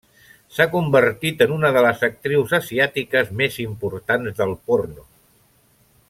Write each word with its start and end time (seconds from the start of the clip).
S'ha 0.55 0.65
convertit 0.75 1.41
en 1.45 1.51
una 1.57 1.71
de 1.75 1.83
les 1.87 2.01
actrius 2.07 2.55
asiàtiques 2.61 3.29
més 3.41 3.59
importants 3.67 4.33
del 4.43 4.55
porno. 4.71 5.05